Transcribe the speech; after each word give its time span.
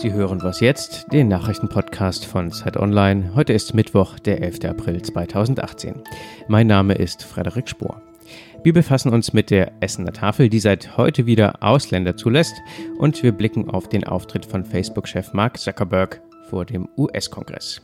Sie 0.00 0.14
hören 0.14 0.42
was 0.42 0.60
jetzt, 0.60 1.12
den 1.12 1.28
Nachrichtenpodcast 1.28 2.24
von 2.24 2.50
Zeit 2.50 2.78
Online. 2.78 3.32
Heute 3.34 3.52
ist 3.52 3.74
Mittwoch, 3.74 4.18
der 4.18 4.40
11. 4.40 4.64
April 4.64 5.02
2018. 5.02 5.94
Mein 6.48 6.68
Name 6.68 6.94
ist 6.94 7.22
Frederik 7.22 7.68
Spohr. 7.68 8.00
Wir 8.62 8.72
befassen 8.72 9.12
uns 9.12 9.34
mit 9.34 9.50
der 9.50 9.72
Essener 9.80 10.14
Tafel, 10.14 10.48
die 10.48 10.58
seit 10.58 10.96
heute 10.96 11.26
wieder 11.26 11.62
Ausländer 11.62 12.16
zulässt, 12.16 12.54
und 12.96 13.22
wir 13.22 13.32
blicken 13.32 13.68
auf 13.68 13.90
den 13.90 14.04
Auftritt 14.04 14.46
von 14.46 14.64
Facebook-Chef 14.64 15.34
Mark 15.34 15.58
Zuckerberg 15.58 16.22
vor 16.48 16.64
dem 16.64 16.88
US-Kongress. 16.96 17.82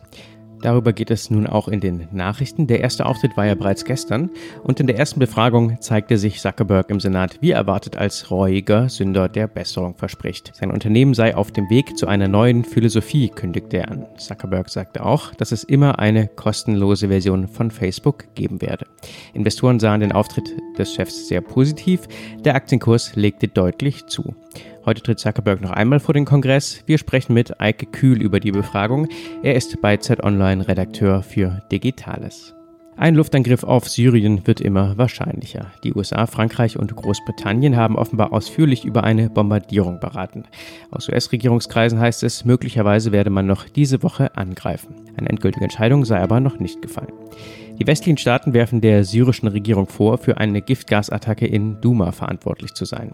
Darüber 0.62 0.92
geht 0.92 1.10
es 1.10 1.30
nun 1.30 1.46
auch 1.46 1.68
in 1.68 1.80
den 1.80 2.08
Nachrichten. 2.12 2.66
Der 2.66 2.80
erste 2.80 3.06
Auftritt 3.06 3.36
war 3.36 3.46
ja 3.46 3.54
bereits 3.54 3.84
gestern 3.84 4.30
und 4.62 4.80
in 4.80 4.86
der 4.86 4.98
ersten 4.98 5.20
Befragung 5.20 5.80
zeigte 5.80 6.18
sich 6.18 6.40
Zuckerberg 6.40 6.90
im 6.90 7.00
Senat 7.00 7.38
wie 7.40 7.50
erwartet 7.50 7.96
als 7.96 8.30
reuiger 8.30 8.88
Sünder, 8.88 9.28
der 9.28 9.46
Besserung 9.46 9.94
verspricht. 9.94 10.52
Sein 10.54 10.70
Unternehmen 10.70 11.14
sei 11.14 11.36
auf 11.36 11.52
dem 11.52 11.68
Weg 11.70 11.96
zu 11.98 12.06
einer 12.06 12.28
neuen 12.28 12.64
Philosophie, 12.64 13.28
kündigte 13.28 13.78
er 13.78 13.90
an. 13.90 14.06
Zuckerberg 14.16 14.70
sagte 14.70 15.04
auch, 15.04 15.34
dass 15.34 15.52
es 15.52 15.64
immer 15.64 15.98
eine 15.98 16.28
kostenlose 16.28 17.08
Version 17.08 17.48
von 17.48 17.70
Facebook 17.70 18.34
geben 18.34 18.62
werde. 18.62 18.86
Investoren 19.34 19.78
sahen 19.78 20.00
den 20.00 20.12
Auftritt 20.12 20.50
des 20.78 20.94
Chefs 20.94 21.28
sehr 21.28 21.40
positiv, 21.40 22.08
der 22.44 22.54
Aktienkurs 22.54 23.14
legte 23.16 23.48
deutlich 23.48 24.06
zu. 24.06 24.34
Heute 24.86 25.02
tritt 25.02 25.18
Zuckerberg 25.18 25.60
noch 25.62 25.72
einmal 25.72 25.98
vor 25.98 26.14
den 26.14 26.24
Kongress. 26.24 26.84
Wir 26.86 26.98
sprechen 26.98 27.34
mit 27.34 27.60
Eike 27.60 27.86
Kühl 27.86 28.22
über 28.22 28.38
die 28.38 28.52
Befragung. 28.52 29.08
Er 29.42 29.56
ist 29.56 29.80
bei 29.82 29.96
Z-Online 29.96 30.68
Redakteur 30.68 31.24
für 31.24 31.60
Digitales. 31.72 32.54
Ein 32.96 33.16
Luftangriff 33.16 33.64
auf 33.64 33.88
Syrien 33.88 34.46
wird 34.46 34.60
immer 34.60 34.96
wahrscheinlicher. 34.96 35.72
Die 35.82 35.92
USA, 35.92 36.26
Frankreich 36.26 36.78
und 36.78 36.94
Großbritannien 36.94 37.76
haben 37.76 37.96
offenbar 37.96 38.32
ausführlich 38.32 38.84
über 38.84 39.02
eine 39.02 39.28
Bombardierung 39.28 39.98
beraten. 39.98 40.44
Aus 40.92 41.08
US-Regierungskreisen 41.08 41.98
heißt 41.98 42.22
es, 42.22 42.44
möglicherweise 42.44 43.10
werde 43.10 43.30
man 43.30 43.46
noch 43.46 43.68
diese 43.68 44.04
Woche 44.04 44.36
angreifen. 44.36 44.94
Eine 45.16 45.30
endgültige 45.30 45.64
Entscheidung 45.64 46.04
sei 46.04 46.20
aber 46.20 46.38
noch 46.38 46.60
nicht 46.60 46.80
gefallen. 46.80 47.12
Die 47.78 47.86
westlichen 47.86 48.16
Staaten 48.16 48.54
werfen 48.54 48.80
der 48.80 49.04
syrischen 49.04 49.48
Regierung 49.48 49.86
vor, 49.86 50.16
für 50.16 50.38
eine 50.38 50.62
Giftgasattacke 50.62 51.46
in 51.46 51.78
Duma 51.82 52.10
verantwortlich 52.10 52.72
zu 52.72 52.86
sein. 52.86 53.12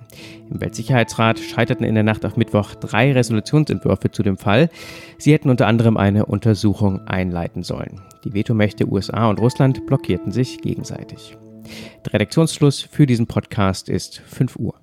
Im 0.50 0.60
Weltsicherheitsrat 0.60 1.40
scheiterten 1.40 1.84
in 1.84 1.94
der 1.94 2.04
Nacht 2.04 2.24
auf 2.24 2.36
Mittwoch 2.36 2.76
drei 2.76 3.12
Resolutionsentwürfe 3.12 4.12
zu 4.12 4.22
dem 4.22 4.38
Fall. 4.38 4.70
Sie 5.18 5.32
hätten 5.32 5.50
unter 5.50 5.66
anderem 5.66 5.96
eine 5.96 6.26
Untersuchung 6.26 7.06
einleiten 7.08 7.64
sollen. 7.64 8.00
Die 8.24 8.34
Vetomächte 8.34 8.88
USA 8.88 9.28
und 9.28 9.40
Russland 9.40 9.84
blockierten 9.86 10.30
sich 10.30 10.60
gegenseitig. 10.60 11.36
Der 12.04 12.14
Redaktionsschluss 12.14 12.82
für 12.82 13.06
diesen 13.06 13.26
Podcast 13.26 13.88
ist 13.88 14.22
5 14.26 14.56
Uhr. 14.56 14.74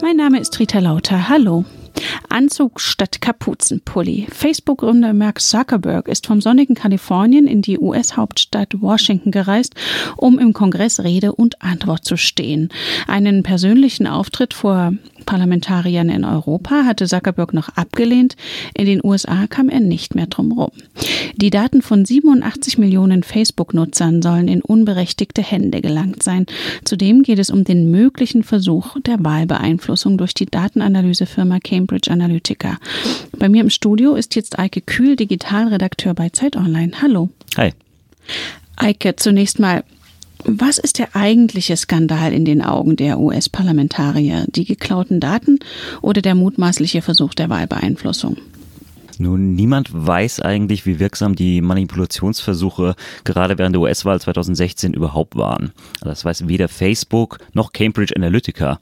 Mein 0.00 0.16
Name 0.16 0.38
ist 0.38 0.58
Rita 0.60 0.78
Lauter. 0.78 1.28
Hallo. 1.28 1.64
Anzug 2.28 2.80
statt 2.80 3.20
Kapuzenpulli. 3.20 4.26
Facebook-Gründer 4.30 5.12
Mark 5.12 5.40
Zuckerberg 5.40 6.08
ist 6.08 6.26
vom 6.26 6.40
sonnigen 6.40 6.74
Kalifornien 6.74 7.46
in 7.46 7.62
die 7.62 7.78
US-Hauptstadt 7.78 8.80
Washington 8.80 9.30
gereist, 9.30 9.74
um 10.16 10.38
im 10.38 10.52
Kongress 10.52 11.00
Rede 11.00 11.34
und 11.34 11.62
Antwort 11.62 12.04
zu 12.04 12.16
stehen. 12.16 12.68
Einen 13.06 13.42
persönlichen 13.42 14.06
Auftritt 14.06 14.54
vor 14.54 14.92
Parlamentariern 15.28 16.08
in 16.08 16.24
Europa 16.24 16.86
hatte 16.86 17.06
Zuckerberg 17.06 17.52
noch 17.52 17.68
abgelehnt. 17.76 18.34
In 18.72 18.86
den 18.86 19.04
USA 19.04 19.46
kam 19.46 19.68
er 19.68 19.80
nicht 19.80 20.14
mehr 20.14 20.24
drum 20.24 20.52
rum. 20.52 20.70
Die 21.36 21.50
Daten 21.50 21.82
von 21.82 22.06
87 22.06 22.78
Millionen 22.78 23.22
Facebook-Nutzern 23.22 24.22
sollen 24.22 24.48
in 24.48 24.62
unberechtigte 24.62 25.42
Hände 25.42 25.82
gelangt 25.82 26.22
sein. 26.22 26.46
Zudem 26.82 27.22
geht 27.24 27.38
es 27.38 27.50
um 27.50 27.64
den 27.64 27.90
möglichen 27.90 28.42
Versuch 28.42 28.98
der 29.00 29.22
Wahlbeeinflussung 29.22 30.16
durch 30.16 30.32
die 30.32 30.46
Datenanalysefirma 30.46 31.58
Cambridge 31.62 32.10
Analytica. 32.10 32.78
Bei 33.36 33.50
mir 33.50 33.60
im 33.60 33.68
Studio 33.68 34.14
ist 34.14 34.34
jetzt 34.34 34.58
Eike 34.58 34.80
Kühl, 34.80 35.14
Digitalredakteur 35.14 36.14
bei 36.14 36.30
Zeit 36.30 36.56
Online. 36.56 36.92
Hallo. 37.02 37.28
Hi. 37.58 37.74
Eike, 38.76 39.14
zunächst 39.16 39.58
mal, 39.58 39.84
was 40.44 40.78
ist 40.78 40.98
der 40.98 41.14
eigentliche 41.14 41.76
Skandal 41.76 42.32
in 42.32 42.44
den 42.44 42.62
Augen 42.62 42.96
der 42.96 43.18
US-Parlamentarier? 43.18 44.44
Die 44.48 44.64
geklauten 44.64 45.20
Daten 45.20 45.58
oder 46.00 46.22
der 46.22 46.34
mutmaßliche 46.34 47.02
Versuch 47.02 47.34
der 47.34 47.48
Wahlbeeinflussung? 47.48 48.36
Nun, 49.18 49.56
niemand 49.56 49.88
weiß 49.92 50.40
eigentlich, 50.40 50.86
wie 50.86 51.00
wirksam 51.00 51.34
die 51.34 51.60
Manipulationsversuche 51.60 52.94
gerade 53.24 53.58
während 53.58 53.74
der 53.74 53.82
US-Wahl 53.82 54.20
2016 54.20 54.94
überhaupt 54.94 55.34
waren. 55.34 55.72
Das 56.00 56.24
weiß 56.24 56.46
weder 56.46 56.68
Facebook 56.68 57.38
noch 57.52 57.72
Cambridge 57.72 58.14
Analytica. 58.14 58.78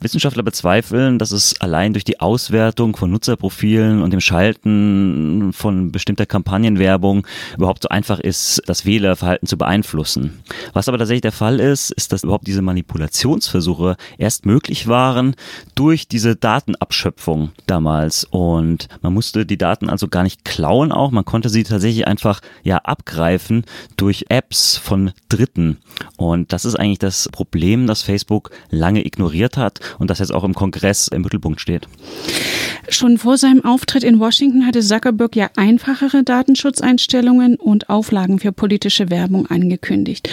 Wissenschaftler 0.00 0.42
bezweifeln, 0.42 1.18
dass 1.18 1.30
es 1.30 1.60
allein 1.60 1.92
durch 1.92 2.04
die 2.04 2.20
Auswertung 2.20 2.96
von 2.96 3.10
Nutzerprofilen 3.10 4.02
und 4.02 4.12
dem 4.12 4.20
Schalten 4.20 5.52
von 5.52 5.92
bestimmter 5.92 6.26
Kampagnenwerbung 6.26 7.26
überhaupt 7.56 7.82
so 7.82 7.88
einfach 7.88 8.20
ist, 8.20 8.62
das 8.66 8.86
Wählerverhalten 8.86 9.46
zu 9.46 9.58
beeinflussen. 9.58 10.42
Was 10.72 10.88
aber 10.88 10.98
tatsächlich 10.98 11.22
der 11.22 11.32
Fall 11.32 11.60
ist, 11.60 11.90
ist, 11.90 12.12
dass 12.12 12.24
überhaupt 12.24 12.46
diese 12.46 12.62
Manipulationsversuche 12.62 13.96
erst 14.18 14.46
möglich 14.46 14.88
waren 14.88 15.34
durch 15.74 16.08
diese 16.08 16.36
Datenabschöpfung 16.36 17.50
damals. 17.66 18.24
Und 18.24 18.88
man 19.02 19.12
musste 19.12 19.44
die 19.44 19.58
Daten 19.58 19.90
also 19.90 20.08
gar 20.08 20.22
nicht 20.22 20.44
klauen 20.44 20.92
auch, 20.92 21.10
man 21.10 21.24
konnte 21.24 21.48
sie 21.48 21.64
tatsächlich 21.64 22.06
einfach 22.06 22.40
ja 22.62 22.78
abgreifen 22.78 23.64
durch 23.96 24.26
Apps 24.28 24.76
von 24.76 25.12
Dritten. 25.28 25.78
Und 26.16 26.52
das 26.52 26.64
ist 26.64 26.76
eigentlich 26.76 26.98
das 26.98 27.28
Problem, 27.30 27.86
das 27.86 28.02
Facebook 28.02 28.50
lange 28.70 29.04
ignoriert 29.04 29.56
hat 29.56 29.80
und 29.98 30.10
das 30.10 30.18
jetzt 30.18 30.34
auch 30.34 30.44
im 30.44 30.54
Kongress 30.54 31.08
im 31.08 31.22
Mittelpunkt 31.22 31.60
steht. 31.60 31.88
Schon 32.88 33.18
vor 33.18 33.36
seinem 33.36 33.64
Auftritt 33.64 34.02
in 34.02 34.18
Washington 34.18 34.66
hatte 34.66 34.80
Zuckerberg 34.80 35.36
ja 35.36 35.50
einfachere 35.56 36.24
Datenschutzeinstellungen 36.24 37.56
und 37.56 37.88
Auflagen 37.88 38.38
für 38.38 38.52
politische 38.52 39.10
Werbung 39.10 39.46
angekündigt. 39.46 40.28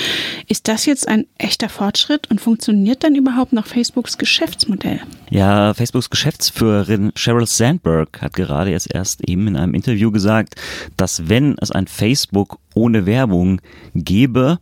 Ist 0.47 0.67
das 0.67 0.85
jetzt 0.85 1.07
ein 1.07 1.25
echter 1.37 1.69
Fortschritt 1.69 2.29
und 2.31 2.41
funktioniert 2.41 3.03
dann 3.03 3.15
überhaupt 3.15 3.53
noch 3.53 3.67
Facebooks 3.67 4.17
Geschäftsmodell? 4.17 5.01
Ja, 5.29 5.73
Facebooks 5.73 6.09
Geschäftsführerin 6.09 7.11
Sheryl 7.15 7.45
Sandberg 7.45 8.21
hat 8.21 8.33
gerade 8.33 8.71
jetzt 8.71 8.93
erst 8.93 9.27
eben 9.27 9.47
in 9.47 9.55
einem 9.55 9.73
Interview 9.73 10.11
gesagt, 10.11 10.55
dass 10.95 11.29
wenn 11.29 11.55
es 11.59 11.71
ein 11.71 11.87
Facebook 11.87 12.59
ohne 12.73 13.05
Werbung 13.05 13.61
gäbe, 13.93 14.59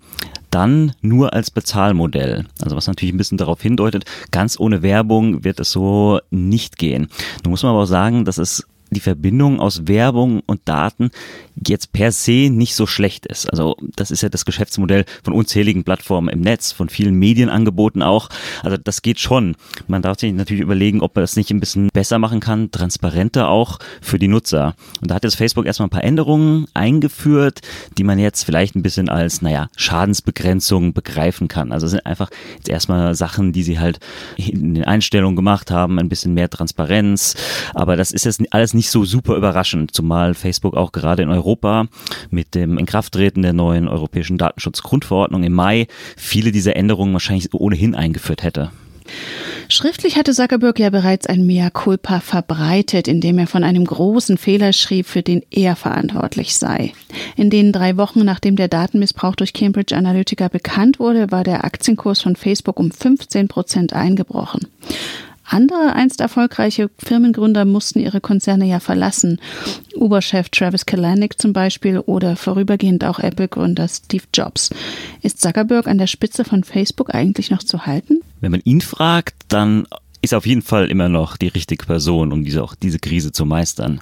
dann 0.56 0.94
nur 1.02 1.34
als 1.34 1.52
Bezahlmodell. 1.52 2.46
Also 2.62 2.78
was 2.78 2.88
natürlich 2.88 3.14
ein 3.14 3.18
bisschen 3.18 3.38
darauf 3.38 3.62
hindeutet, 3.62 4.06
ganz 4.32 4.58
ohne 4.58 4.82
Werbung 4.82 5.44
wird 5.44 5.60
es 5.60 5.70
so 5.70 6.22
nicht 6.32 6.78
gehen. 6.78 7.10
Nun 7.44 7.52
muss 7.52 7.64
man 7.64 7.74
aber 7.74 7.84
auch 7.84 7.88
sagen, 7.88 8.24
dass 8.24 8.38
es 8.38 8.66
die 8.92 9.00
Verbindung 9.00 9.60
aus 9.60 9.88
Werbung 9.88 10.42
und 10.46 10.62
Daten 10.66 11.12
jetzt 11.56 11.94
per 11.94 12.12
se 12.12 12.50
nicht 12.50 12.76
so 12.76 12.86
schlecht 12.86 13.26
ist. 13.26 13.50
Also 13.50 13.76
das 13.96 14.12
ist 14.12 14.22
ja 14.22 14.30
das 14.30 14.46
Geschäftsmodell 14.46 15.06
von 15.24 15.34
unzähligen 15.34 15.84
Plattformen 15.84 16.30
im 16.30 16.42
Netz, 16.42 16.72
von 16.72 16.90
vielen 16.90 17.16
Medienangeboten 17.16 18.02
auch. 18.02 18.30
Also 18.64 18.78
das 18.78 19.02
geht 19.02 19.20
schon. 19.20 19.56
Man 19.88 20.02
darf 20.02 20.20
sich 20.20 20.34
natürlich 20.34 20.62
überlegen, 20.62 21.02
ob 21.02 21.16
man 21.16 21.24
das 21.24 21.36
nicht 21.36 21.52
ein 21.52 21.60
bisschen 21.60 21.90
besser 21.94 22.20
machen 22.20 22.40
kann, 22.40 22.72
transparenter 22.72 23.50
auch 23.50 23.80
für 24.02 24.20
die 24.20 24.28
Nutzer. 24.28 24.76
Und 25.02 25.12
da 25.12 25.16
hat 25.16 25.24
jetzt 25.24 25.36
Facebook 25.36 25.66
erstmal 25.66 25.88
ein 25.88 25.92
paar 25.92 26.04
Änderungen 26.04 26.68
eingeführt, 26.74 27.62
die 27.98 28.04
man 28.04 28.20
jetzt 28.20 28.44
vielleicht 28.44 28.76
ein 28.76 28.84
bisschen 28.84 29.10
als, 29.10 29.42
naja, 29.42 29.70
Schadensbegrenzung 29.76 30.94
begreifen 30.94 31.48
kann. 31.48 31.72
Also 31.72 31.86
es 31.86 31.92
sind 31.92 32.06
einfach 32.06 32.30
jetzt 32.58 32.70
erstmal 32.70 33.16
Sachen, 33.16 33.54
die 33.54 33.64
sie 33.64 33.80
halt 33.80 34.00
in 34.38 34.76
den 34.76 34.84
Einstellungen 34.84 35.36
gemacht 35.36 35.72
haben, 35.72 36.00
ein 36.00 36.10
bisschen 36.10 36.34
mehr 36.34 36.50
Transparenz. 36.50 37.36
Aber 37.74 37.96
das 37.96 38.12
ist 38.12 38.26
jetzt 38.26 38.42
alles 38.54 38.74
nicht 38.74 38.85
so 38.90 39.06
super 39.06 39.36
überraschend, 39.36 39.94
zumal 39.94 40.34
Facebook 40.34 40.76
auch 40.76 40.92
gerade 40.92 41.24
in 41.24 41.30
Europa 41.30 41.88
mit 42.30 42.56
dem 42.56 42.78
Inkrafttreten 42.78 43.42
der 43.42 43.54
neuen 43.54 43.88
europäischen 43.88 44.38
Datenschutzgrundverordnung 44.38 45.44
im 45.44 45.54
Mai 45.54 45.88
viele 46.18 46.52
dieser 46.52 46.76
Änderungen 46.76 47.14
wahrscheinlich 47.14 47.54
ohnehin 47.54 47.96
eingeführt 47.96 48.44
hätte. 48.44 48.72
Schriftlich 49.68 50.16
hatte 50.16 50.34
Zuckerberg 50.34 50.80
ja 50.80 50.90
bereits 50.90 51.26
ein 51.26 51.46
Mea 51.46 51.70
culpa 51.70 52.20
verbreitet, 52.20 53.08
indem 53.08 53.40
er 53.40 53.48
von 53.48 53.64
einem 53.64 53.86
großen 53.86 54.38
Fehler 54.38 54.74
schrieb, 54.74 55.08
für 55.08 55.24
den 55.24 55.44
er 55.50 55.76
verantwortlich 55.76 56.56
sei. 56.56 56.94
In 57.36 57.50
den 57.50 57.72
drei 57.72 57.98
Wochen, 57.98 58.24
nachdem 58.24 58.56
der 58.56 58.68
Datenmissbrauch 58.68 59.36
durch 59.36 59.54
Cambridge 59.54 59.96
Analytica 59.96 60.48
bekannt 60.50 61.00
wurde, 61.00 61.32
war 61.32 61.44
der 61.44 61.66
Aktienkurs 61.66 62.22
von 62.22 62.36
Facebook 62.36 62.80
um 62.80 62.92
15 62.92 63.48
Prozent 63.48 63.94
eingebrochen. 63.94 64.68
Andere 65.48 65.94
einst 65.94 66.22
erfolgreiche 66.22 66.90
Firmengründer 66.98 67.66
mussten 67.66 68.00
ihre 68.00 68.20
Konzerne 68.20 68.66
ja 68.66 68.80
verlassen. 68.80 69.40
Uber-Chef 69.96 70.50
Travis 70.50 70.86
Kalanick 70.86 71.40
zum 71.40 71.54
Beispiel 71.54 72.00
oder 72.00 72.36
vorübergehend 72.36 73.04
auch 73.06 73.20
Apple-Gründer 73.20 73.88
Steve 73.88 74.24
Jobs. 74.34 74.72
Ist 75.22 75.42
Zuckerberg 75.42 75.88
an 75.88 75.98
der 75.98 76.08
Spitze 76.08 76.44
von 76.44 76.64
Facebook 76.64 77.14
eigentlich 77.14 77.52
noch 77.52 77.64
zu 77.64 77.86
halten? 77.86 78.22
Wenn 78.42 78.52
man 78.52 78.62
ihn 78.64 78.82
fragt, 78.82 79.36
dann 79.50 79.88
ist 80.22 80.34
auf 80.34 80.48
jeden 80.48 80.64
Fall 80.64 80.90
immer 80.90 81.08
noch 81.08 81.38
die 81.38 81.48
richtige 81.48 81.86
Person, 81.86 82.32
um 82.34 82.44
diese, 82.44 82.64
auch 82.64 82.74
diese 82.74 83.00
Krise 83.00 83.32
zu 83.32 83.46
meistern. 83.46 84.02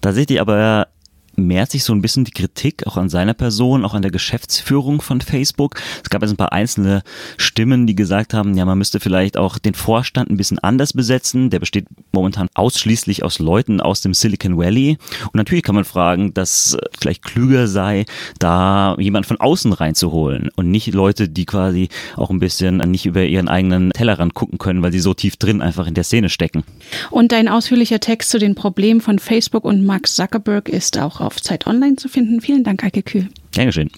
Tatsächlich 0.00 0.40
aber 0.40 0.88
mehrt 1.36 1.70
sich 1.70 1.84
so 1.84 1.92
ein 1.92 2.02
bisschen 2.02 2.24
die 2.24 2.32
Kritik 2.32 2.86
auch 2.86 2.96
an 2.96 3.08
seiner 3.08 3.34
Person, 3.34 3.84
auch 3.84 3.94
an 3.94 4.02
der 4.02 4.10
Geschäftsführung 4.10 5.00
von 5.00 5.20
Facebook. 5.20 5.80
Es 6.02 6.10
gab 6.10 6.22
jetzt 6.22 6.32
ein 6.32 6.36
paar 6.36 6.52
einzelne 6.52 7.02
Stimmen, 7.36 7.86
die 7.86 7.94
gesagt 7.94 8.34
haben, 8.34 8.56
ja, 8.56 8.64
man 8.64 8.78
müsste 8.78 9.00
vielleicht 9.00 9.36
auch 9.36 9.58
den 9.58 9.74
Vorstand 9.74 10.30
ein 10.30 10.36
bisschen 10.36 10.58
anders 10.58 10.92
besetzen. 10.92 11.50
Der 11.50 11.58
besteht 11.58 11.86
momentan 12.12 12.48
ausschließlich 12.54 13.22
aus 13.22 13.38
Leuten 13.38 13.80
aus 13.80 14.00
dem 14.00 14.14
Silicon 14.14 14.58
Valley. 14.58 14.98
Und 15.24 15.34
natürlich 15.34 15.64
kann 15.64 15.74
man 15.74 15.84
fragen, 15.84 16.34
dass 16.34 16.76
vielleicht 16.98 17.22
klüger 17.22 17.68
sei, 17.68 18.06
da 18.38 18.96
jemand 18.98 19.26
von 19.26 19.40
außen 19.40 19.72
reinzuholen 19.72 20.50
und 20.56 20.70
nicht 20.70 20.92
Leute, 20.94 21.28
die 21.28 21.46
quasi 21.46 21.88
auch 22.16 22.30
ein 22.30 22.40
bisschen 22.40 22.78
nicht 22.78 23.06
über 23.06 23.24
ihren 23.24 23.48
eigenen 23.48 23.90
Tellerrand 23.90 24.34
gucken 24.34 24.58
können, 24.58 24.82
weil 24.82 24.92
sie 24.92 25.00
so 25.00 25.14
tief 25.14 25.36
drin 25.36 25.62
einfach 25.62 25.86
in 25.86 25.94
der 25.94 26.04
Szene 26.04 26.28
stecken. 26.28 26.64
Und 27.10 27.32
dein 27.32 27.48
ausführlicher 27.48 28.00
Text 28.00 28.30
zu 28.30 28.38
den 28.38 28.54
Problemen 28.54 29.00
von 29.00 29.18
Facebook 29.18 29.64
und 29.64 29.84
Mark 29.84 30.06
Zuckerberg 30.06 30.68
ist 30.68 30.98
auch 30.98 31.20
auf 31.24 31.40
Zeit 31.42 31.66
Online 31.66 31.96
zu 31.96 32.08
finden. 32.08 32.40
Vielen 32.40 32.64
Dank, 32.64 32.84
Eike 32.84 33.02
Kühl. 33.02 33.28
Dankeschön. 33.52 33.90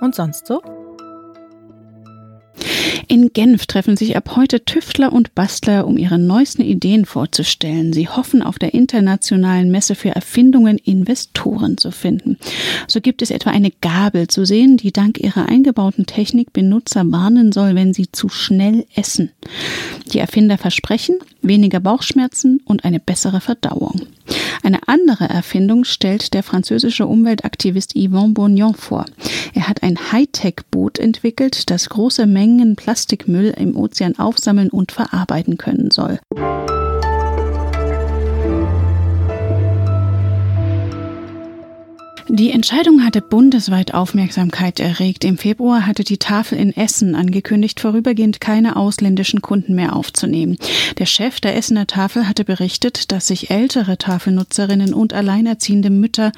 Und 0.00 0.14
sonst 0.14 0.46
so? 0.46 0.60
In 3.12 3.34
Genf 3.34 3.66
treffen 3.66 3.94
sich 3.94 4.16
ab 4.16 4.36
heute 4.36 4.64
Tüftler 4.64 5.12
und 5.12 5.34
Bastler, 5.34 5.86
um 5.86 5.98
ihre 5.98 6.18
neuesten 6.18 6.62
Ideen 6.62 7.04
vorzustellen. 7.04 7.92
Sie 7.92 8.08
hoffen, 8.08 8.40
auf 8.40 8.58
der 8.58 8.72
internationalen 8.72 9.70
Messe 9.70 9.94
für 9.94 10.08
Erfindungen 10.08 10.78
Investoren 10.78 11.76
zu 11.76 11.90
finden. 11.90 12.38
So 12.88 13.02
gibt 13.02 13.20
es 13.20 13.30
etwa 13.30 13.50
eine 13.50 13.70
Gabel 13.82 14.28
zu 14.28 14.46
sehen, 14.46 14.78
die 14.78 14.94
dank 14.94 15.18
ihrer 15.18 15.46
eingebauten 15.46 16.06
Technik 16.06 16.54
Benutzer 16.54 17.02
warnen 17.04 17.52
soll, 17.52 17.74
wenn 17.74 17.92
sie 17.92 18.10
zu 18.10 18.30
schnell 18.30 18.86
essen. 18.94 19.30
Die 20.10 20.18
Erfinder 20.18 20.56
versprechen 20.56 21.16
weniger 21.42 21.80
Bauchschmerzen 21.80 22.62
und 22.64 22.84
eine 22.86 23.00
bessere 23.00 23.40
Verdauung. 23.40 24.06
Eine 24.62 24.80
andere 24.86 25.28
Erfindung 25.28 25.84
stellt 25.84 26.34
der 26.34 26.42
französische 26.42 27.06
Umweltaktivist 27.06 27.94
Yvon 27.96 28.34
Bourgnon 28.34 28.74
vor. 28.74 29.04
Er 29.54 29.68
hat 29.68 29.82
ein 29.82 30.12
Hightech-Boot 30.12 30.98
entwickelt, 30.98 31.70
das 31.70 31.88
große 31.88 32.26
Mengen 32.26 32.76
Plastikmüll 32.76 33.54
im 33.56 33.76
Ozean 33.76 34.18
aufsammeln 34.18 34.70
und 34.70 34.92
verarbeiten 34.92 35.58
können 35.58 35.90
soll. 35.90 36.20
Die 42.28 42.50
Entscheidung 42.50 43.04
hatte 43.04 43.20
bundesweit 43.20 43.94
Aufmerksamkeit 43.94 44.78
erregt. 44.78 45.24
Im 45.24 45.38
Februar 45.38 45.86
hatte 45.86 46.04
die 46.04 46.18
Tafel 46.18 46.56
in 46.56 46.74
Essen 46.74 47.14
angekündigt, 47.14 47.80
vorübergehend 47.80 48.40
keine 48.40 48.76
ausländischen 48.76 49.42
Kunden 49.42 49.74
mehr 49.74 49.96
aufzunehmen. 49.96 50.56
Der 50.98 51.06
Chef 51.06 51.40
der 51.40 51.56
Essener 51.56 51.86
Tafel 51.86 52.28
hatte 52.28 52.44
berichtet, 52.44 53.10
dass 53.10 53.26
sich 53.26 53.50
ältere 53.50 53.98
Tafelnutzerinnen 53.98 54.94
und 54.94 55.12
alleinerziehende 55.12 55.90
Mütter 55.90 56.32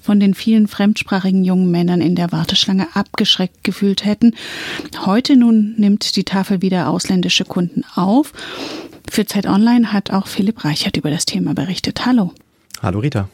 von 0.00 0.18
den 0.18 0.34
vielen 0.34 0.66
fremdsprachigen 0.66 1.44
jungen 1.44 1.70
Männern 1.70 2.00
in 2.00 2.16
der 2.16 2.32
Warteschlange 2.32 2.88
abgeschreckt 2.94 3.62
gefühlt 3.62 4.04
hätten. 4.04 4.34
Heute 5.06 5.36
nun 5.36 5.74
nimmt 5.76 6.16
die 6.16 6.24
Tafel 6.24 6.62
wieder 6.62 6.88
ausländische 6.88 7.44
Kunden 7.44 7.84
auf. 7.94 8.32
Für 9.08 9.24
Zeit 9.24 9.46
Online 9.46 9.92
hat 9.92 10.10
auch 10.10 10.26
Philipp 10.26 10.64
Reichert 10.64 10.96
über 10.96 11.10
das 11.10 11.26
Thema 11.26 11.54
berichtet. 11.54 12.04
Hallo. 12.04 12.32
Hallo 12.82 12.98
Rita. 12.98 13.28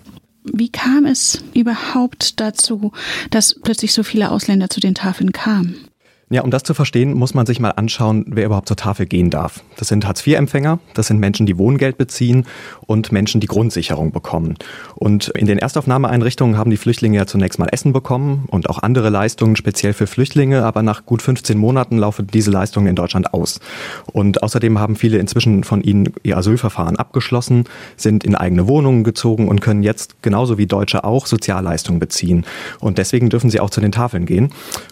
Wie 0.44 0.68
kam 0.68 1.06
es 1.06 1.42
überhaupt 1.54 2.38
dazu, 2.38 2.92
dass 3.30 3.54
plötzlich 3.54 3.94
so 3.94 4.02
viele 4.02 4.30
Ausländer 4.30 4.68
zu 4.68 4.78
den 4.78 4.94
Tafeln 4.94 5.32
kamen? 5.32 5.88
Ja, 6.30 6.40
um 6.40 6.50
das 6.50 6.62
zu 6.62 6.72
verstehen, 6.72 7.12
muss 7.12 7.34
man 7.34 7.44
sich 7.44 7.60
mal 7.60 7.70
anschauen, 7.70 8.24
wer 8.28 8.46
überhaupt 8.46 8.68
zur 8.68 8.78
Tafel 8.78 9.04
gehen 9.04 9.28
darf. 9.28 9.62
Das 9.76 9.88
sind 9.88 10.06
Hartz-IV-Empfänger, 10.06 10.78
das 10.94 11.08
sind 11.08 11.20
Menschen, 11.20 11.44
die 11.44 11.58
Wohngeld 11.58 11.98
beziehen 11.98 12.46
und 12.86 13.12
Menschen, 13.12 13.42
die 13.42 13.46
Grundsicherung 13.46 14.10
bekommen. 14.10 14.54
Und 14.94 15.28
in 15.28 15.44
den 15.44 15.58
Erstaufnahmeeinrichtungen 15.58 16.56
haben 16.56 16.70
die 16.70 16.78
Flüchtlinge 16.78 17.18
ja 17.18 17.26
zunächst 17.26 17.58
mal 17.58 17.68
Essen 17.70 17.92
bekommen 17.92 18.46
und 18.50 18.70
auch 18.70 18.78
andere 18.78 19.10
Leistungen 19.10 19.54
speziell 19.56 19.92
für 19.92 20.06
Flüchtlinge, 20.06 20.64
aber 20.64 20.82
nach 20.82 21.04
gut 21.04 21.20
15 21.20 21.58
Monaten 21.58 21.98
laufen 21.98 22.26
diese 22.26 22.50
Leistungen 22.50 22.86
in 22.86 22.96
Deutschland 22.96 23.34
aus. 23.34 23.60
Und 24.06 24.42
außerdem 24.42 24.78
haben 24.78 24.96
viele 24.96 25.18
inzwischen 25.18 25.62
von 25.62 25.82
ihnen 25.82 26.14
ihr 26.22 26.38
Asylverfahren 26.38 26.96
abgeschlossen, 26.96 27.64
sind 27.98 28.24
in 28.24 28.34
eigene 28.34 28.66
Wohnungen 28.66 29.04
gezogen 29.04 29.46
und 29.46 29.60
können 29.60 29.82
jetzt 29.82 30.22
genauso 30.22 30.56
wie 30.56 30.66
Deutsche 30.66 31.04
auch 31.04 31.26
Sozialleistungen 31.26 32.00
beziehen. 32.00 32.46
Und 32.80 32.96
deswegen 32.96 33.28
dürfen 33.28 33.50
sie 33.50 33.60
auch 33.60 33.70
zu 33.70 33.82
den 33.82 33.92
Tafeln 33.92 34.24
gehen. 34.24 34.50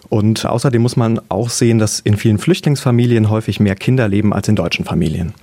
Und 0.09 0.45
außerdem 0.45 0.79
muss 0.79 0.95
man 0.95 1.19
auch 1.29 1.49
sehen, 1.49 1.79
dass 1.79 1.99
in 1.99 2.17
vielen 2.17 2.37
Flüchtlingsfamilien 2.37 3.29
häufig 3.29 3.59
mehr 3.59 3.75
Kinder 3.75 4.07
leben 4.07 4.33
als 4.33 4.47
in 4.47 4.55
deutschen 4.55 4.85
Familien. 4.85 5.33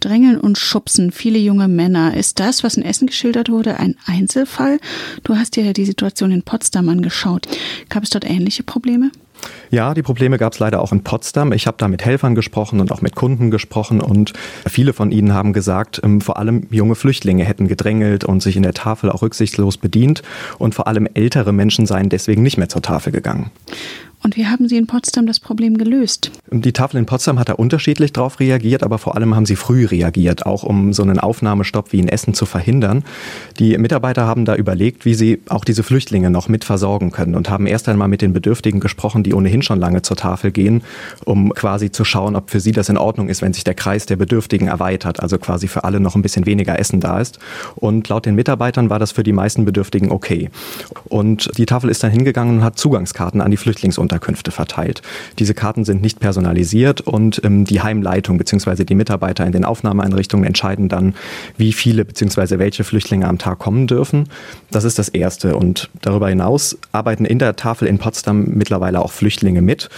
Drängeln 0.00 0.38
und 0.38 0.58
Schubsen, 0.58 1.12
viele 1.12 1.38
junge 1.38 1.68
Männer. 1.68 2.16
Ist 2.16 2.40
das, 2.40 2.64
was 2.64 2.76
in 2.76 2.82
Essen 2.82 3.06
geschildert 3.06 3.50
wurde, 3.50 3.78
ein 3.78 3.96
Einzelfall? 4.06 4.78
Du 5.22 5.36
hast 5.36 5.56
dir 5.56 5.64
ja 5.64 5.72
die 5.72 5.84
Situation 5.84 6.30
in 6.30 6.42
Potsdam 6.42 6.88
angeschaut. 6.88 7.48
Gab 7.88 8.02
es 8.02 8.10
dort 8.10 8.28
ähnliche 8.28 8.62
Probleme? 8.62 9.10
Ja, 9.70 9.92
die 9.92 10.02
Probleme 10.02 10.38
gab 10.38 10.52
es 10.52 10.58
leider 10.58 10.80
auch 10.80 10.92
in 10.92 11.02
Potsdam. 11.02 11.52
Ich 11.52 11.66
habe 11.66 11.76
da 11.78 11.88
mit 11.88 12.04
Helfern 12.04 12.34
gesprochen 12.34 12.80
und 12.80 12.92
auch 12.92 13.02
mit 13.02 13.14
Kunden 13.14 13.50
gesprochen 13.50 14.00
und 14.00 14.32
viele 14.66 14.92
von 14.92 15.10
ihnen 15.10 15.34
haben 15.34 15.52
gesagt, 15.52 16.00
ähm, 16.04 16.20
vor 16.20 16.38
allem 16.38 16.66
junge 16.70 16.94
Flüchtlinge 16.94 17.44
hätten 17.44 17.68
gedrängelt 17.68 18.24
und 18.24 18.42
sich 18.42 18.56
in 18.56 18.62
der 18.62 18.74
Tafel 18.74 19.10
auch 19.10 19.22
rücksichtslos 19.22 19.76
bedient 19.76 20.22
und 20.58 20.74
vor 20.74 20.86
allem 20.86 21.08
ältere 21.12 21.52
Menschen 21.52 21.86
seien 21.86 22.08
deswegen 22.08 22.42
nicht 22.42 22.56
mehr 22.56 22.68
zur 22.68 22.82
Tafel 22.82 23.12
gegangen. 23.12 23.50
Und 24.24 24.36
wie 24.36 24.46
haben 24.46 24.68
Sie 24.68 24.78
in 24.78 24.86
Potsdam 24.86 25.26
das 25.26 25.38
Problem 25.38 25.76
gelöst? 25.76 26.30
Die 26.50 26.72
Tafel 26.72 26.96
in 26.96 27.04
Potsdam 27.04 27.38
hat 27.38 27.50
da 27.50 27.52
unterschiedlich 27.52 28.10
darauf 28.10 28.40
reagiert, 28.40 28.82
aber 28.82 28.96
vor 28.96 29.16
allem 29.16 29.36
haben 29.36 29.44
sie 29.44 29.54
früh 29.54 29.84
reagiert, 29.84 30.46
auch 30.46 30.62
um 30.62 30.94
so 30.94 31.02
einen 31.02 31.18
Aufnahmestopp 31.20 31.92
wie 31.92 31.98
in 31.98 32.08
Essen 32.08 32.32
zu 32.32 32.46
verhindern. 32.46 33.04
Die 33.58 33.76
Mitarbeiter 33.76 34.26
haben 34.26 34.46
da 34.46 34.54
überlegt, 34.54 35.04
wie 35.04 35.12
sie 35.12 35.42
auch 35.50 35.62
diese 35.62 35.82
Flüchtlinge 35.82 36.30
noch 36.30 36.48
mit 36.48 36.64
versorgen 36.64 37.10
können 37.10 37.34
und 37.34 37.50
haben 37.50 37.66
erst 37.66 37.86
einmal 37.86 38.08
mit 38.08 38.22
den 38.22 38.32
Bedürftigen 38.32 38.80
gesprochen, 38.80 39.24
die 39.24 39.34
ohnehin 39.34 39.60
schon 39.60 39.78
lange 39.78 40.00
zur 40.00 40.16
Tafel 40.16 40.52
gehen, 40.52 40.80
um 41.26 41.52
quasi 41.52 41.92
zu 41.92 42.06
schauen, 42.06 42.34
ob 42.34 42.48
für 42.48 42.60
sie 42.60 42.72
das 42.72 42.88
in 42.88 42.96
Ordnung 42.96 43.28
ist, 43.28 43.42
wenn 43.42 43.52
sich 43.52 43.64
der 43.64 43.74
Kreis 43.74 44.06
der 44.06 44.16
Bedürftigen 44.16 44.68
erweitert, 44.68 45.20
also 45.20 45.36
quasi 45.36 45.68
für 45.68 45.84
alle 45.84 46.00
noch 46.00 46.14
ein 46.14 46.22
bisschen 46.22 46.46
weniger 46.46 46.78
Essen 46.78 46.98
da 46.98 47.20
ist. 47.20 47.40
Und 47.74 48.08
laut 48.08 48.24
den 48.24 48.36
Mitarbeitern 48.36 48.88
war 48.88 48.98
das 48.98 49.12
für 49.12 49.22
die 49.22 49.32
meisten 49.32 49.66
Bedürftigen 49.66 50.10
okay. 50.10 50.48
Und 51.10 51.50
die 51.58 51.66
Tafel 51.66 51.90
ist 51.90 52.02
dann 52.02 52.10
hingegangen 52.10 52.58
und 52.58 52.64
hat 52.64 52.78
Zugangskarten 52.78 53.42
an 53.42 53.50
die 53.50 53.58
Flüchtlingsunterkünfte 53.58 54.13
Unterkünfte 54.14 54.52
verteilt. 54.52 55.02
Diese 55.40 55.54
Karten 55.54 55.84
sind 55.84 56.00
nicht 56.00 56.20
personalisiert 56.20 57.00
und 57.00 57.40
ähm, 57.44 57.64
die 57.64 57.82
Heimleitung 57.82 58.38
bzw. 58.38 58.84
die 58.84 58.94
Mitarbeiter 58.94 59.44
in 59.44 59.52
den 59.52 59.64
Aufnahmeeinrichtungen 59.64 60.46
entscheiden 60.46 60.88
dann, 60.88 61.14
wie 61.56 61.72
viele 61.72 62.04
bzw. 62.04 62.58
welche 62.58 62.84
Flüchtlinge 62.84 63.26
am 63.26 63.38
Tag 63.38 63.58
kommen 63.58 63.88
dürfen. 63.88 64.28
Das 64.70 64.84
ist 64.84 65.00
das 65.00 65.08
Erste. 65.08 65.56
Und 65.56 65.90
darüber 66.00 66.28
hinaus 66.28 66.78
arbeiten 66.92 67.24
in 67.24 67.40
der 67.40 67.56
Tafel 67.56 67.88
in 67.88 67.98
Potsdam 67.98 68.44
mittlerweile 68.54 69.00
auch 69.00 69.10
Flüchtlinge 69.10 69.62
mit 69.62 69.90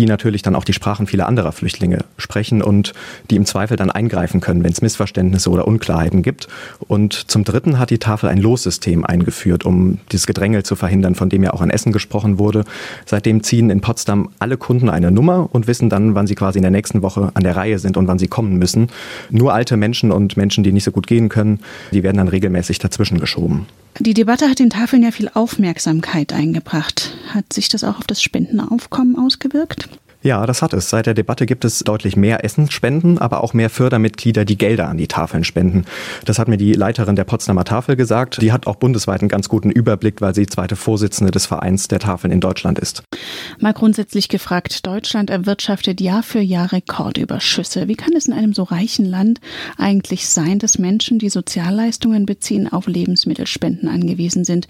die 0.00 0.06
natürlich 0.06 0.40
dann 0.40 0.56
auch 0.56 0.64
die 0.64 0.72
Sprachen 0.72 1.06
vieler 1.06 1.28
anderer 1.28 1.52
Flüchtlinge 1.52 1.98
sprechen 2.16 2.62
und 2.62 2.94
die 3.30 3.36
im 3.36 3.44
Zweifel 3.44 3.76
dann 3.76 3.90
eingreifen 3.90 4.40
können, 4.40 4.64
wenn 4.64 4.72
es 4.72 4.80
Missverständnisse 4.80 5.50
oder 5.50 5.68
Unklarheiten 5.68 6.22
gibt. 6.22 6.48
Und 6.88 7.12
zum 7.12 7.44
Dritten 7.44 7.78
hat 7.78 7.90
die 7.90 7.98
Tafel 7.98 8.30
ein 8.30 8.38
Lossystem 8.38 9.04
eingeführt, 9.04 9.66
um 9.66 9.98
dieses 10.10 10.26
Gedrängel 10.26 10.62
zu 10.62 10.74
verhindern, 10.74 11.14
von 11.14 11.28
dem 11.28 11.42
ja 11.42 11.52
auch 11.52 11.60
in 11.60 11.68
Essen 11.68 11.92
gesprochen 11.92 12.38
wurde. 12.38 12.64
Seitdem 13.04 13.42
ziehen 13.42 13.68
in 13.68 13.82
Potsdam 13.82 14.30
alle 14.38 14.56
Kunden 14.56 14.88
eine 14.88 15.10
Nummer 15.10 15.50
und 15.52 15.66
wissen 15.66 15.90
dann, 15.90 16.14
wann 16.14 16.26
sie 16.26 16.34
quasi 16.34 16.58
in 16.58 16.62
der 16.62 16.70
nächsten 16.70 17.02
Woche 17.02 17.30
an 17.34 17.44
der 17.44 17.56
Reihe 17.56 17.78
sind 17.78 17.98
und 17.98 18.08
wann 18.08 18.18
sie 18.18 18.28
kommen 18.28 18.56
müssen. 18.56 18.88
Nur 19.28 19.52
alte 19.52 19.76
Menschen 19.76 20.12
und 20.12 20.38
Menschen, 20.38 20.64
die 20.64 20.72
nicht 20.72 20.84
so 20.84 20.92
gut 20.92 21.06
gehen 21.06 21.28
können, 21.28 21.60
die 21.92 22.02
werden 22.02 22.16
dann 22.16 22.28
regelmäßig 22.28 22.78
dazwischen 22.78 23.20
geschoben. 23.20 23.66
Die 23.98 24.14
Debatte 24.14 24.48
hat 24.48 24.58
den 24.58 24.70
Tafeln 24.70 25.02
ja 25.02 25.10
viel 25.10 25.30
Aufmerksamkeit 25.32 26.32
eingebracht. 26.32 27.12
Hat 27.28 27.52
sich 27.52 27.68
das 27.68 27.84
auch 27.84 27.98
auf 27.98 28.06
das 28.06 28.22
Spendenaufkommen 28.22 29.18
ausgewirkt? 29.18 29.88
Ja, 30.22 30.44
das 30.44 30.60
hat 30.60 30.74
es. 30.74 30.90
Seit 30.90 31.06
der 31.06 31.14
Debatte 31.14 31.46
gibt 31.46 31.64
es 31.64 31.78
deutlich 31.78 32.14
mehr 32.14 32.44
Essensspenden, 32.44 33.18
aber 33.18 33.42
auch 33.42 33.54
mehr 33.54 33.70
Fördermitglieder, 33.70 34.44
die 34.44 34.58
Gelder 34.58 34.88
an 34.88 34.98
die 34.98 35.08
Tafeln 35.08 35.44
spenden. 35.44 35.86
Das 36.26 36.38
hat 36.38 36.46
mir 36.46 36.58
die 36.58 36.74
Leiterin 36.74 37.16
der 37.16 37.24
Potsdamer 37.24 37.64
Tafel 37.64 37.96
gesagt. 37.96 38.42
Die 38.42 38.52
hat 38.52 38.66
auch 38.66 38.76
bundesweit 38.76 39.22
einen 39.22 39.30
ganz 39.30 39.48
guten 39.48 39.70
Überblick, 39.70 40.20
weil 40.20 40.34
sie 40.34 40.46
zweite 40.46 40.76
Vorsitzende 40.76 41.30
des 41.30 41.46
Vereins 41.46 41.88
der 41.88 42.00
Tafeln 42.00 42.32
in 42.32 42.40
Deutschland 42.40 42.78
ist. 42.78 43.02
Mal 43.58 43.72
grundsätzlich 43.72 44.28
gefragt, 44.28 44.86
Deutschland 44.86 45.30
erwirtschaftet 45.30 46.02
Jahr 46.02 46.22
für 46.22 46.40
Jahr 46.40 46.72
Rekordüberschüsse. 46.72 47.88
Wie 47.88 47.96
kann 47.96 48.12
es 48.14 48.26
in 48.26 48.34
einem 48.34 48.52
so 48.52 48.64
reichen 48.64 49.06
Land 49.06 49.40
eigentlich 49.78 50.28
sein, 50.28 50.58
dass 50.58 50.78
Menschen, 50.78 51.18
die 51.18 51.30
Sozialleistungen 51.30 52.26
beziehen, 52.26 52.70
auf 52.70 52.86
Lebensmittelspenden 52.86 53.88
angewiesen 53.88 54.44
sind? 54.44 54.68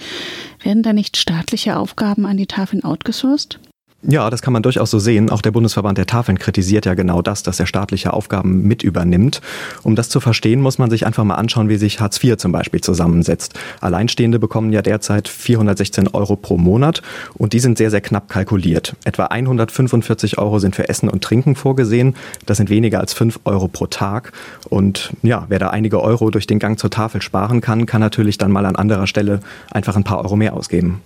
Werden 0.62 0.84
da 0.84 0.92
nicht 0.92 1.16
staatliche 1.16 1.76
Aufgaben 1.76 2.24
an 2.24 2.36
die 2.36 2.46
Tafeln 2.46 2.84
outgesourced? 2.84 3.58
Ja, 4.02 4.30
das 4.30 4.40
kann 4.40 4.54
man 4.54 4.62
durchaus 4.62 4.90
so 4.90 4.98
sehen. 4.98 5.28
Auch 5.28 5.42
der 5.42 5.50
Bundesverband 5.50 5.98
der 5.98 6.06
Tafeln 6.06 6.38
kritisiert 6.38 6.86
ja 6.86 6.94
genau 6.94 7.20
das, 7.20 7.42
dass 7.42 7.60
er 7.60 7.66
staatliche 7.66 8.14
Aufgaben 8.14 8.62
mit 8.62 8.82
übernimmt. 8.82 9.42
Um 9.82 9.94
das 9.94 10.08
zu 10.08 10.20
verstehen, 10.20 10.62
muss 10.62 10.78
man 10.78 10.88
sich 10.88 11.04
einfach 11.04 11.22
mal 11.24 11.34
anschauen, 11.34 11.68
wie 11.68 11.76
sich 11.76 12.00
Hartz 12.00 12.22
IV 12.22 12.38
zum 12.38 12.50
Beispiel 12.50 12.80
zusammensetzt. 12.80 13.58
Alleinstehende 13.82 14.38
bekommen 14.38 14.72
ja 14.72 14.80
derzeit 14.80 15.28
416 15.28 16.08
Euro 16.08 16.36
pro 16.36 16.56
Monat 16.56 17.02
und 17.34 17.52
die 17.52 17.60
sind 17.60 17.76
sehr, 17.76 17.90
sehr 17.90 18.00
knapp 18.00 18.30
kalkuliert. 18.30 18.96
Etwa 19.04 19.26
145 19.26 20.38
Euro 20.38 20.60
sind 20.60 20.74
für 20.74 20.88
Essen 20.88 21.10
und 21.10 21.22
Trinken 21.22 21.54
vorgesehen. 21.54 22.16
Das 22.46 22.56
sind 22.56 22.70
weniger 22.70 23.00
als 23.00 23.12
5 23.12 23.40
Euro 23.44 23.68
pro 23.68 23.86
Tag. 23.86 24.32
Und 24.70 25.12
ja, 25.22 25.44
wer 25.48 25.58
da 25.58 25.68
einige 25.68 26.00
Euro 26.00 26.30
durch 26.30 26.46
den 26.46 26.58
Gang 26.58 26.78
zur 26.78 26.90
Tafel 26.90 27.20
sparen 27.20 27.60
kann, 27.60 27.84
kann 27.84 28.00
natürlich 28.00 28.38
dann 28.38 28.50
mal 28.50 28.64
an 28.64 28.76
anderer 28.76 29.06
Stelle 29.06 29.40
einfach 29.70 29.94
ein 29.96 30.04
paar 30.04 30.22
Euro 30.22 30.36
mehr 30.36 30.54
ausgeben. 30.54 31.02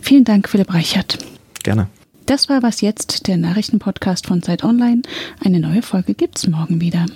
Vielen 0.00 0.24
Dank, 0.24 0.48
Philipp 0.48 0.72
Reichert. 0.72 1.18
Gerne. 1.62 1.88
Das 2.26 2.48
war 2.48 2.60
was 2.60 2.80
jetzt, 2.80 3.28
der 3.28 3.36
Nachrichtenpodcast 3.36 4.26
von 4.26 4.42
Zeit 4.42 4.64
Online. 4.64 5.02
Eine 5.44 5.60
neue 5.60 5.80
Folge 5.80 6.12
gibt's 6.12 6.48
morgen 6.48 6.80
wieder. 6.80 7.06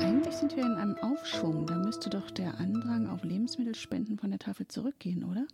Eigentlich 0.00 0.34
sind 0.34 0.56
wir 0.56 0.64
in 0.64 0.72
einem 0.72 0.96
Aufschwung. 0.98 1.68
Da 1.68 1.76
müsste 1.76 2.10
doch 2.10 2.32
der 2.32 2.58
Andrang 2.58 3.08
auf 3.08 3.22
Lebensmittelspenden 3.22 4.18
von 4.18 4.30
der 4.30 4.40
Tafel 4.40 4.66
zurückgehen, 4.66 5.22
oder? 5.22 5.46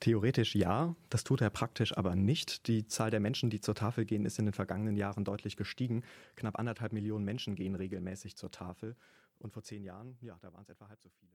Theoretisch 0.00 0.54
ja, 0.54 0.94
das 1.08 1.24
tut 1.24 1.40
er 1.40 1.48
praktisch 1.48 1.96
aber 1.96 2.14
nicht. 2.14 2.68
Die 2.68 2.86
Zahl 2.86 3.10
der 3.10 3.20
Menschen, 3.20 3.48
die 3.48 3.62
zur 3.62 3.74
Tafel 3.74 4.04
gehen, 4.04 4.26
ist 4.26 4.38
in 4.38 4.44
den 4.44 4.52
vergangenen 4.52 4.94
Jahren 4.94 5.24
deutlich 5.24 5.56
gestiegen. 5.56 6.02
Knapp 6.36 6.58
anderthalb 6.58 6.92
Millionen 6.92 7.24
Menschen 7.24 7.54
gehen 7.54 7.76
regelmäßig 7.76 8.36
zur 8.36 8.50
Tafel. 8.50 8.94
Und 9.38 9.54
vor 9.54 9.62
zehn 9.62 9.84
Jahren, 9.84 10.18
ja, 10.20 10.36
da 10.42 10.52
waren 10.52 10.64
es 10.64 10.68
etwa 10.68 10.86
halb 10.90 11.00
so 11.00 11.08
viele. 11.18 11.32